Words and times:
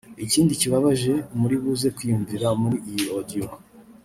Ikindi 0.25 0.59
kibabaje 0.61 1.13
muri 1.39 1.55
buze 1.63 1.87
kwiyumvira 1.95 2.47
muri 2.61 2.77
iyi 2.91 3.05
audio 3.15 3.45